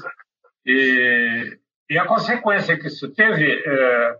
[0.66, 1.58] E,
[1.90, 4.16] e, a consequência que isso teve, é,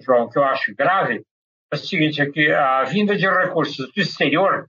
[0.00, 1.24] João, que eu acho grave,
[1.72, 4.66] é o seguinte, é que a vinda de recursos do exterior,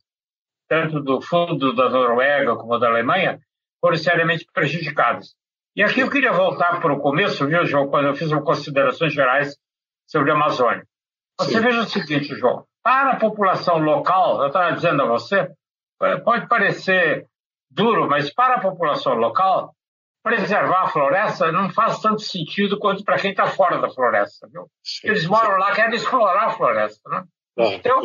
[0.68, 3.40] tanto do fundo da Noruega como da Alemanha,
[3.80, 5.36] foram seriamente prejudicados.
[5.76, 9.14] E aqui eu queria voltar para o começo, viu, João, quando eu fiz as considerações
[9.14, 9.56] gerais
[10.08, 10.84] sobre a Amazônia.
[11.40, 11.62] Você Sim.
[11.62, 15.50] veja o seguinte, João, para a população local, eu estava dizendo a você,
[16.24, 17.26] pode parecer
[17.70, 19.76] duro, mas para a população local,
[20.26, 24.48] preservar a floresta não faz tanto sentido quanto para quem está fora da floresta.
[24.52, 24.66] Viu?
[25.04, 27.08] Eles moram lá, querem explorar a floresta.
[27.08, 27.24] Né?
[27.76, 28.02] então,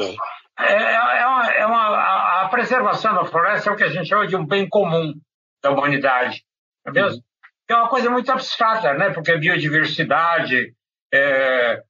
[0.58, 4.26] É, é, uma, é uma, a, preservação da floresta é o que a gente chama
[4.26, 5.14] de um bem comum
[5.62, 6.44] da humanidade.
[6.86, 7.22] É mesmo?
[7.66, 9.10] é uma coisa muito abstrata, né?
[9.10, 10.74] porque biodiversidade,
[11.14, 11.82] é,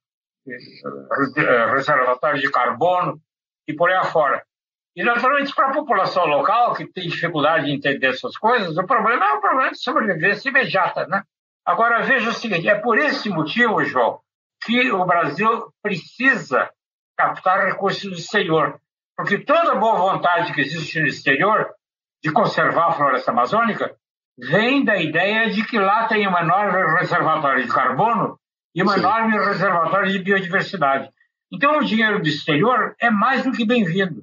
[0.47, 3.21] é, reservatório de carbono
[3.67, 4.45] e por aí afora.
[5.01, 9.25] E, naturalmente, para a população local, que tem dificuldade de entender essas coisas, o problema
[9.25, 11.07] é um problema de sobrevivência imediata.
[11.07, 11.23] Né?
[11.65, 14.21] Agora, veja o seguinte: é por esse motivo, João,
[14.63, 16.69] que o Brasil precisa
[17.17, 18.79] captar recursos do exterior.
[19.17, 21.71] Porque toda boa vontade que existe no exterior
[22.23, 23.97] de conservar a floresta amazônica
[24.39, 28.39] vem da ideia de que lá tem um enorme reservatório de carbono
[28.75, 28.99] e um Sim.
[28.99, 31.09] enorme reservatório de biodiversidade.
[31.51, 34.23] Então, o dinheiro do exterior é mais do que bem-vindo.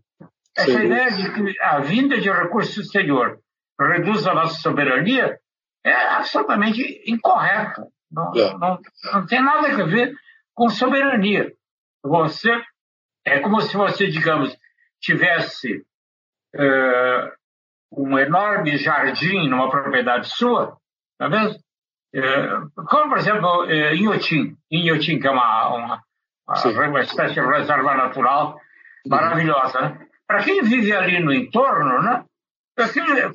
[0.57, 0.85] Essa Sim.
[0.85, 3.39] ideia de que a vinda de recursos do exterior
[3.79, 5.37] reduz a nossa soberania
[5.85, 7.83] é absolutamente incorreto.
[8.11, 8.57] Não, é.
[8.57, 8.79] não,
[9.13, 10.15] não tem nada a ver
[10.55, 11.53] com soberania.
[12.03, 12.49] Você
[13.23, 14.57] é como se você, digamos,
[14.99, 15.85] tivesse
[16.55, 17.31] uh,
[17.91, 20.77] um enorme jardim numa propriedade sua,
[21.19, 21.55] tá vendo?
[22.15, 26.03] Uh, como, por exemplo, uh, Inhotim, Inhotim, que é uma, uma,
[26.47, 28.59] uma espécie de reserva natural
[29.05, 30.06] maravilhosa, né?
[30.27, 32.25] Para quem vive ali no entorno, né?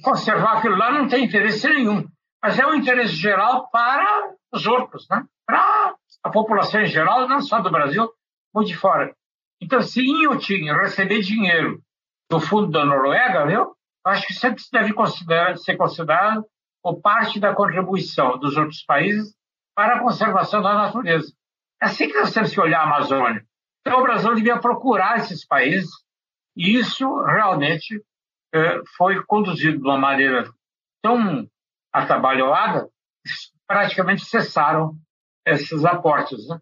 [0.02, 2.06] Conservar aquilo lá não tem interesse nenhum,
[2.42, 5.24] mas é um interesse geral para os outros, né?
[5.46, 8.08] Para a população em geral, não só do Brasil,
[8.52, 9.14] como de fora.
[9.60, 11.80] Então, se Inhotim receber dinheiro
[12.30, 13.74] do fundo da Noruega, viu?
[14.04, 16.44] acho que sempre deve considerar, ser considerado
[16.82, 19.34] como parte da contribuição dos outros países
[19.74, 21.32] para a conservação da natureza.
[21.80, 23.44] É assim que nós temos que olhar a Amazônia.
[23.80, 25.90] Então, o Brasil devia procurar esses países,
[26.56, 28.02] e isso realmente
[28.54, 30.50] é, foi conduzido de uma maneira
[31.02, 31.48] tão
[31.92, 32.88] atabalhoada
[33.24, 33.32] que
[33.66, 34.94] praticamente cessaram
[35.46, 36.46] esses aportes.
[36.48, 36.58] Né?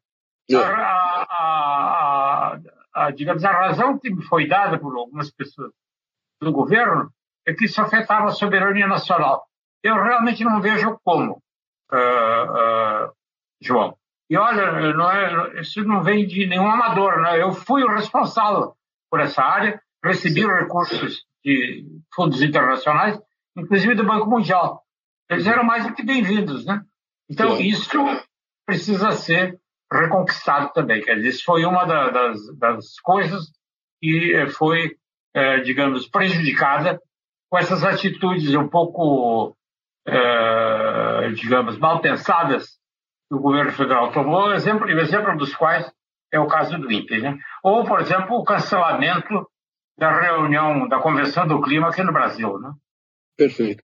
[0.51, 0.57] É.
[0.57, 2.61] A, a, a,
[2.95, 5.73] a, digamos, a razão que me foi dada por algumas pessoas
[6.41, 7.11] do governo
[7.47, 9.47] é que isso afetava a soberania nacional.
[9.83, 11.43] Eu realmente não vejo como,
[11.93, 13.13] uh, uh,
[13.61, 13.97] João.
[14.29, 17.43] E olha, não é, isso não vem de nenhum amador, né?
[17.43, 18.77] Eu fui o responsável
[19.11, 23.19] por essa área, recebi recursos de fundos internacionais,
[23.57, 24.83] inclusive do Banco Mundial.
[25.29, 26.83] Eles eram mais do que bem-vindos, né?
[27.29, 27.91] Então, isso
[28.67, 29.59] precisa ser
[29.93, 31.03] reconquistado também.
[31.03, 33.51] Quer dizer, isso foi uma da, das, das, coisas
[34.01, 34.97] que eh, foi,
[35.35, 37.01] é, digamos, prejudicada
[37.49, 39.57] com essas atitudes um pouco,
[40.07, 42.79] é, digamos, mal pensadas
[43.29, 45.91] que o governo federal tomou, exemplo, exemplo dos quais
[46.33, 47.21] é o caso do INPE.
[47.21, 47.39] Né?
[47.63, 49.47] Ou, por exemplo, o cancelamento
[49.99, 52.59] da reunião da Convenção do Clima aqui no Brasil.
[52.59, 52.71] Né?
[53.37, 53.83] Perfeito.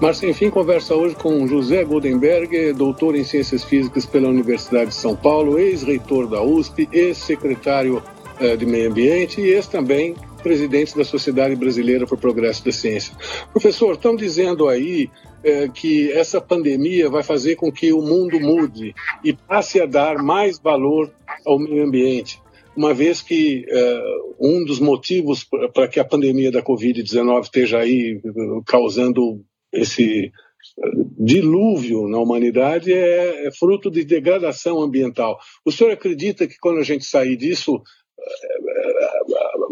[0.00, 5.14] Márcio, enfim, conversa hoje com José Goldenberg, doutor em Ciências Físicas pela Universidade de São
[5.14, 8.02] Paulo, ex-reitor da USP, ex-secretário
[8.40, 12.72] eh, de Meio Ambiente e ex também presidente da Sociedade Brasileira para o Progresso da
[12.72, 13.14] Ciência.
[13.52, 15.08] Professor, estão dizendo aí
[15.44, 20.22] eh, que essa pandemia vai fazer com que o mundo mude e passe a dar
[20.22, 21.12] mais valor
[21.44, 22.40] ao meio ambiente
[22.76, 28.20] uma vez que uh, um dos motivos para que a pandemia da Covid-19 esteja aí
[28.66, 35.38] causando esse eh, dilúvio na humanidade é, é, fruto de degradação ambiental.
[35.64, 37.80] O senhor acredita que quando a gente sair disso
[38.18, 38.58] eh,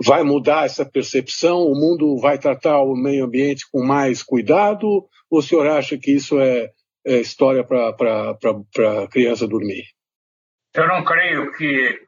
[0.05, 1.63] vai mudar essa percepção?
[1.63, 5.07] O mundo vai tratar o meio ambiente com mais cuidado?
[5.31, 6.71] Ou o senhor acha que isso é,
[7.07, 9.85] é história para a criança dormir?
[10.75, 12.01] Eu não creio que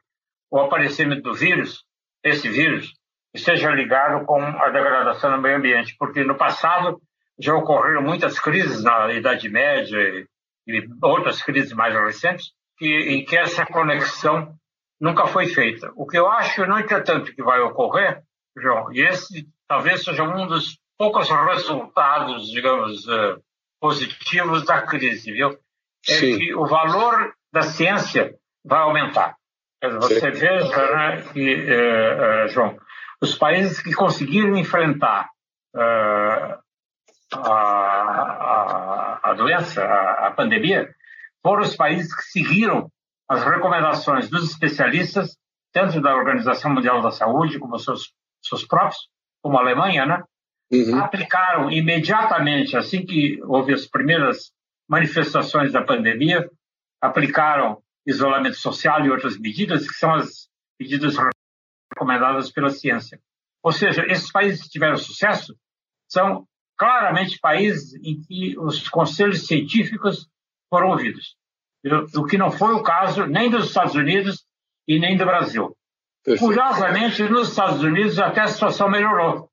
[0.51, 1.83] o aparecimento do vírus,
[2.23, 2.93] esse vírus,
[3.33, 7.01] esteja ligado com a degradação do meio ambiente, porque no passado
[7.39, 9.97] já ocorreram muitas crises na Idade Média
[10.67, 14.53] e outras crises mais recentes que, em que essa conexão
[14.99, 15.91] nunca foi feita.
[15.95, 18.21] O que eu acho, no entretanto, que vai ocorrer,
[18.55, 23.41] João, e esse talvez seja um dos poucos resultados, digamos, uh,
[23.79, 25.57] positivos da crise, viu?
[26.07, 26.37] É Sim.
[26.37, 29.35] que o valor da ciência vai aumentar.
[29.81, 32.77] Você veja né, que, uh, uh, João,
[33.21, 35.29] os países que conseguiram enfrentar
[35.75, 36.59] a,
[37.35, 40.93] a, a doença, a, a pandemia,
[41.41, 42.89] foram os países que seguiram
[43.27, 45.37] as recomendações dos especialistas,
[45.73, 49.09] tanto da Organização Mundial da Saúde, como seus, seus próprios,
[49.41, 50.23] como a Alemanha, né?
[50.73, 50.97] Uhum.
[50.97, 54.51] aplicaram imediatamente, assim que houve as primeiras
[54.89, 56.49] manifestações da pandemia,
[56.99, 61.15] aplicaram isolamento social e outras medidas, que são as medidas
[61.93, 63.19] recomendadas pela ciência.
[63.61, 65.55] Ou seja, esses países que tiveram sucesso
[66.09, 70.27] são claramente países em que os conselhos científicos
[70.69, 71.35] foram ouvidos,
[72.15, 74.43] o que não foi o caso nem dos Estados Unidos
[74.87, 75.77] e nem do Brasil.
[76.39, 79.49] Curiosamente, nos Estados Unidos até a situação melhorou,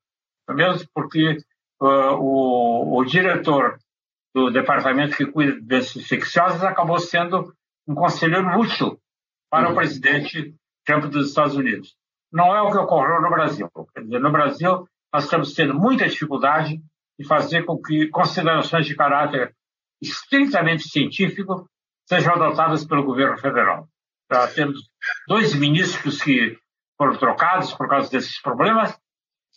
[0.55, 1.39] mesmo porque
[1.81, 3.79] uh, o, o, diretor
[4.35, 7.53] do departamento que cuida desses infecciosas acabou sendo
[7.87, 8.99] um conselheiro útil
[9.51, 9.73] para uhum.
[9.73, 11.97] o presidente Trump dos Estados Unidos.
[12.33, 13.69] Não é o que ocorreu no Brasil.
[13.93, 16.81] Quer dizer, no Brasil, nós estamos tendo muita dificuldade
[17.19, 19.55] e fazer com que considerações de caráter
[20.01, 21.69] estritamente científico
[22.09, 23.89] sejam adotadas pelo governo federal.
[24.33, 24.79] Já temos
[25.29, 26.57] dois ministros que
[26.97, 28.97] foram trocados por causa desses problemas,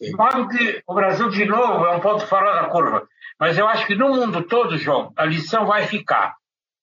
[0.04, 3.08] de modo que o Brasil, de novo, é um ponto fora da curva.
[3.40, 6.36] Mas eu acho que no mundo todo, João, a lição vai ficar.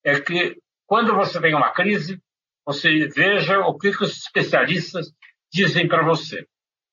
[0.05, 0.57] É que
[0.87, 2.21] quando você tem uma crise,
[2.67, 5.07] você veja o que, os especialistas
[5.53, 6.47] dizem para você.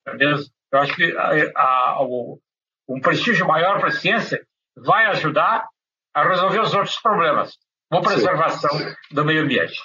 [0.08, 0.36] Entendeu?
[0.72, 2.40] Eu acho que a, a, o,
[2.88, 5.68] um prestígio maior para a ciência vai ajudar
[6.14, 7.58] a resolver os outros problemas,
[7.90, 8.96] como preservação Sim.
[9.12, 9.82] do meio ambiente.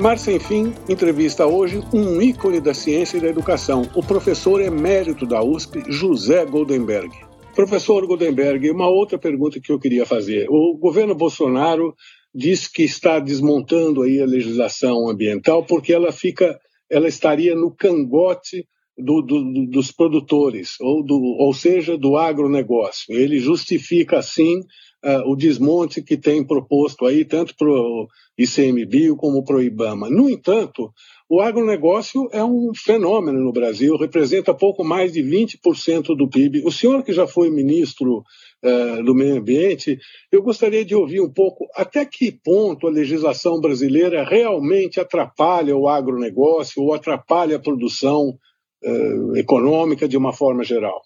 [0.00, 5.42] Márcia, enfim, entrevista hoje um ícone da ciência e da educação, o professor emérito da
[5.42, 7.10] USP, José Goldenberg.
[7.54, 10.46] Professor Goldenberg, uma outra pergunta que eu queria fazer.
[10.48, 11.94] O governo Bolsonaro
[12.34, 16.58] diz que está desmontando aí a legislação ambiental porque ela fica,
[16.90, 23.14] ela estaria no cangote do, do, dos produtores, ou, do, ou seja, do agronegócio.
[23.14, 24.62] Ele justifica, assim,
[25.04, 30.10] uh, o desmonte que tem proposto aí, tanto para o ICMBio como para o IBAMA.
[30.10, 30.92] No entanto,
[31.28, 36.62] o agronegócio é um fenômeno no Brasil, representa pouco mais de 20% do PIB.
[36.64, 38.24] O senhor, que já foi ministro
[38.64, 39.98] uh, do Meio Ambiente,
[40.30, 45.88] eu gostaria de ouvir um pouco até que ponto a legislação brasileira realmente atrapalha o
[45.88, 48.36] agronegócio ou atrapalha a produção
[48.84, 51.00] uh, econômica de uma forma geral.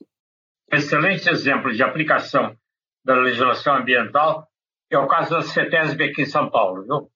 [0.73, 2.57] Excelente exemplo de aplicação
[3.05, 4.47] da legislação ambiental
[4.91, 7.11] é o caso da CETESB aqui em São Paulo, viu?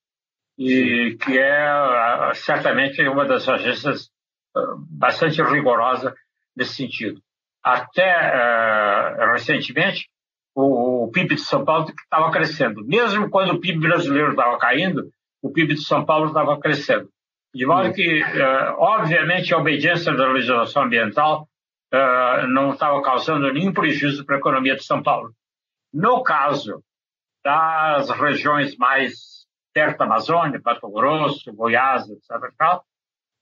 [0.57, 4.09] E que é certamente uma das agências
[4.89, 6.13] bastante rigorosa
[6.55, 7.21] nesse sentido.
[7.63, 10.09] Até uh, recentemente,
[10.55, 12.83] o, o, PIB de São Paulo estava crescendo.
[12.85, 15.09] Mesmo quando o PIB brasileiro estava caindo,
[15.41, 17.09] o PIB de São Paulo estava crescendo.
[17.53, 21.47] De modo que, uh, obviamente, a obediência da legislação ambiental
[21.93, 25.31] uh, não estava causando nenhum prejuízo para a economia de São Paulo.
[25.93, 26.83] No caso
[27.43, 32.29] das regiões mais perto da Amazônia, Mato Grosso, Goiás, etc.,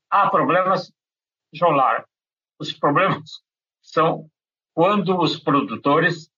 [0.10, 0.92] há problemas.
[1.54, 2.06] Jolar,
[2.60, 3.24] os problemas
[3.82, 4.30] são
[4.74, 6.30] quando os produtores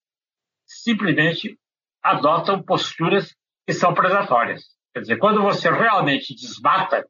[0.65, 1.59] simplesmente
[2.01, 3.35] adotam posturas
[3.67, 4.63] que são predatórias.
[4.93, 7.05] Quer dizer, quando você realmente desmata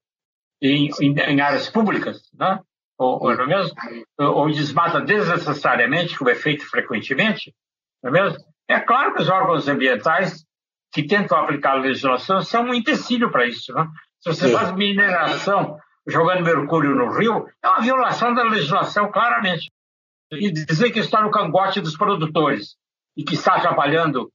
[0.61, 2.59] em, em, em áreas públicas, né?
[2.97, 3.75] ou, ou, é mesmo?
[4.17, 7.55] ou desmata desnecessariamente, como é feito frequentemente,
[8.03, 8.39] não é mesmo?
[8.69, 10.45] É claro que os órgãos ambientais
[10.93, 13.73] que tentam aplicar a legislação são um empecilho para isso.
[13.73, 13.87] Né?
[14.21, 19.71] Se você faz mineração jogando mercúrio no rio, é uma violação da legislação, claramente.
[20.31, 22.75] E dizer que está no cangote dos produtores
[23.17, 24.31] e que está atrapalhando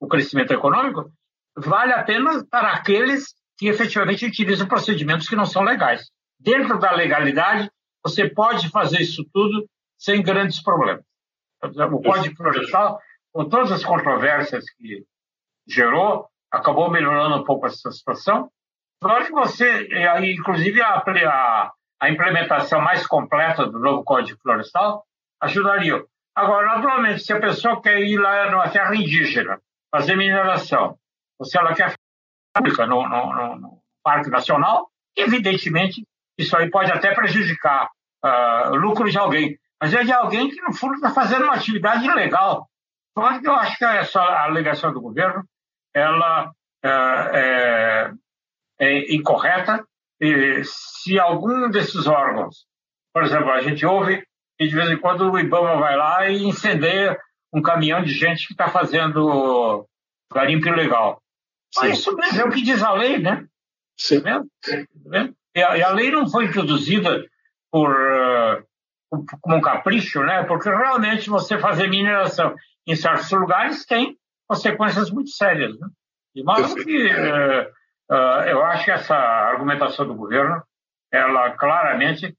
[0.00, 1.12] o crescimento econômico,
[1.56, 6.10] vale a pena para aqueles que efetivamente utilizam procedimentos que não são legais.
[6.38, 7.70] Dentro da legalidade,
[8.02, 9.68] você pode fazer isso tudo
[9.98, 11.04] sem grandes problemas.
[11.62, 12.98] O Código Florestal,
[13.32, 15.04] com todas as controvérsias que
[15.66, 18.50] gerou, acabou melhorando um pouco essa situação.
[19.00, 19.88] Claro que você,
[20.22, 25.04] inclusive a, a, a implementação mais completa do novo Código Florestal
[25.40, 26.02] ajudaria.
[26.34, 29.58] Agora, naturalmente, se a pessoa quer ir lá numa terra indígena,
[29.90, 30.96] fazer mineração,
[31.38, 31.94] ou se ela quer
[32.54, 36.06] pública no, no, no, Parque Nacional, evidentemente
[36.38, 37.90] isso aí pode até prejudicar
[38.24, 41.54] uh, o lucro de alguém, mas é de alguém que, no fundo, está fazendo uma
[41.54, 42.69] atividade ilegal.
[43.22, 45.44] Então, eu acho que essa alegação do governo
[45.94, 46.50] ela
[46.84, 48.12] uh, é,
[48.80, 49.84] é, incorreta.
[50.20, 52.66] E se algum desses órgãos,
[53.12, 54.22] por exemplo, a gente ouve
[54.58, 57.18] que de vez em quando o IBAMA vai lá e incendeia
[57.52, 59.86] um caminhão de gente que está fazendo
[60.32, 61.20] garimpo ilegal.
[61.76, 63.46] Mas isso mesmo é o que diz a lei, né?
[63.96, 64.20] Sim.
[64.20, 67.24] Tá tá e, a, e, a, lei não foi introduzida
[67.72, 68.64] por uh,
[69.40, 70.44] como um capricho, né?
[70.44, 72.54] Porque realmente você fazer mineração
[72.86, 74.16] em certos lugares tem
[74.48, 75.88] consequências muito sérias, né?
[76.34, 77.68] De modo que uh,
[78.10, 80.62] uh, eu acho que essa argumentação do governo,
[81.12, 82.36] ela claramente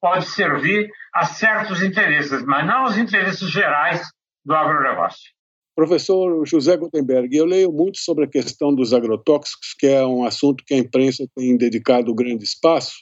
[0.00, 4.02] pode servir a certos interesses, mas não aos interesses gerais
[4.44, 5.35] do agronegócio.
[5.76, 10.64] Professor José Gutenberg, eu leio muito sobre a questão dos agrotóxicos, que é um assunto
[10.66, 12.94] que a imprensa tem dedicado grande espaço,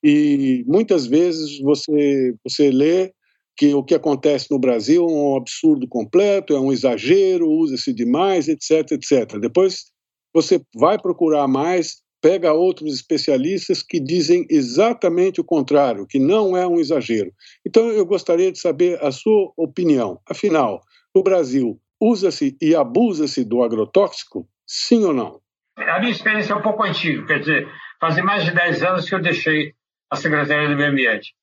[0.00, 3.12] e muitas vezes você, você lê
[3.56, 8.46] que o que acontece no Brasil é um absurdo completo, é um exagero, usa-se demais,
[8.46, 9.40] etc, etc.
[9.40, 9.86] Depois
[10.32, 16.64] você vai procurar mais, pega outros especialistas que dizem exatamente o contrário, que não é
[16.64, 17.32] um exagero.
[17.66, 20.20] Então eu gostaria de saber a sua opinião.
[20.28, 20.80] Afinal,
[21.12, 24.48] no Brasil, usa-se e abusa-se do agrotóxico?
[24.66, 25.40] Sim ou não?
[25.76, 27.68] A minha experiência é um pouco antiga, quer dizer,
[28.00, 29.74] fazem mais de 10 anos que eu deixei
[30.10, 31.34] a Secretaria do Meio Ambiente.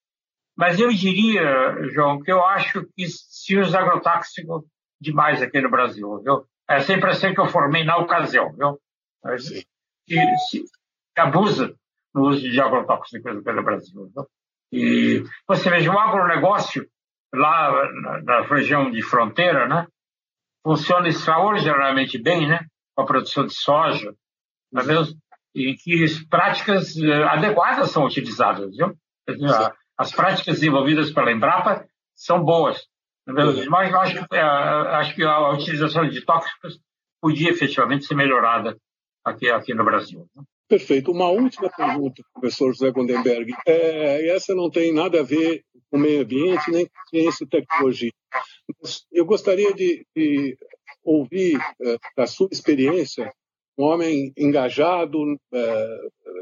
[0.57, 1.43] Mas eu diria,
[1.93, 4.65] João, que eu acho que se usa agrotóxico
[4.99, 6.45] demais aqui no Brasil, viu?
[6.69, 8.79] É essa impressão que eu formei na ocasião, viu?
[10.09, 10.65] E se
[11.15, 11.75] abusa
[12.13, 14.09] no uso de agrotóxico aqui no Brasil.
[14.13, 14.25] Viu?
[14.71, 16.87] E você veja, o agronegócio
[17.33, 19.87] lá na, na região de fronteira, né?
[20.67, 22.65] Funciona extraordinariamente bem, né?
[22.93, 24.13] Com a produção de soja,
[24.75, 25.17] é mesmo?
[25.55, 26.93] em que práticas
[27.31, 28.75] adequadas são utilizadas.
[28.75, 28.93] Viu?
[29.97, 32.85] As práticas desenvolvidas pela Embrapa são boas.
[33.25, 36.79] Mas eu acho, acho que a utilização de tóxicos
[37.19, 38.77] podia efetivamente ser melhorada
[39.25, 40.27] aqui, aqui no Brasil.
[40.67, 41.11] Perfeito.
[41.11, 43.53] Uma última pergunta, professor José Gondenberg.
[43.65, 48.11] É, essa não tem nada a ver com meio ambiente nem com ciência e tecnologia.
[48.81, 50.57] Mas eu gostaria de, de
[51.03, 53.31] ouvir é, da sua experiência
[53.77, 55.19] um homem engajado,
[55.53, 55.97] é,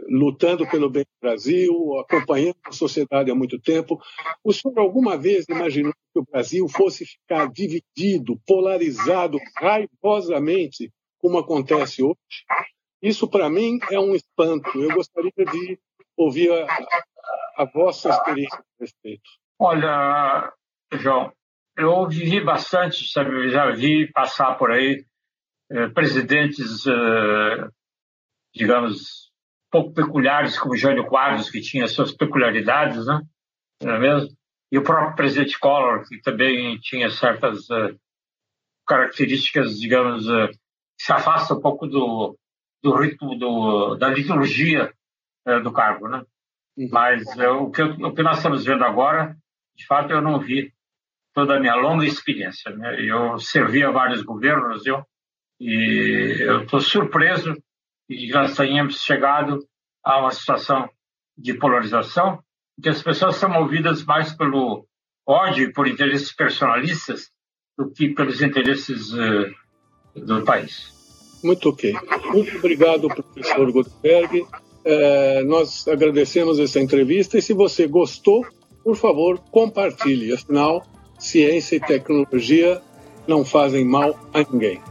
[0.08, 4.00] lutando pelo bem do Brasil, acompanhando a sociedade há muito tempo.
[4.44, 12.02] O senhor alguma vez imaginou que o Brasil fosse ficar dividido, polarizado raivosamente, como acontece
[12.02, 12.16] hoje?
[13.06, 14.82] Isso, para mim, é um espanto.
[14.82, 15.80] Eu gostaria de
[16.18, 19.30] ouvir a, a vossa experiência a respeito.
[19.60, 20.52] Olha,
[20.92, 21.32] João,
[21.78, 23.52] eu vivi bastante, sabe?
[23.52, 25.06] Já vi passar por aí
[25.72, 27.70] eh, presidentes, eh,
[28.56, 29.32] digamos,
[29.70, 33.22] pouco peculiares, como Jânio Quadros, que tinha suas peculiaridades, né?
[33.84, 34.36] Não é mesmo?
[34.72, 37.96] E o próprio presidente Collor, que também tinha certas eh,
[38.88, 42.36] características, digamos, eh, que se afastam um pouco do,
[42.86, 44.94] do ritmo do, da liturgia
[45.44, 46.24] é, do cargo, né?
[46.78, 46.88] Uhum.
[46.92, 49.36] Mas é, o, que, o que nós estamos vendo agora,
[49.76, 50.72] de fato, eu não vi
[51.34, 52.70] toda a minha longa experiência.
[52.76, 53.02] Né?
[53.02, 55.04] Eu servi a vários governos, eu,
[55.60, 57.54] e eu estou surpreso
[58.08, 59.66] de que nós tenhamos chegado
[60.04, 60.88] a uma situação
[61.36, 62.40] de polarização,
[62.78, 64.88] em que as pessoas são movidas mais pelo
[65.28, 67.32] ódio e por interesses personalistas
[67.76, 70.95] do que pelos interesses uh, do país.
[71.46, 71.94] Muito ok.
[72.34, 74.48] Muito obrigado, professor Goldberg.
[74.84, 78.44] É, nós agradecemos essa entrevista e se você gostou,
[78.84, 80.34] por favor, compartilhe.
[80.34, 80.84] Afinal,
[81.20, 82.82] ciência e tecnologia
[83.28, 84.82] não fazem mal a ninguém.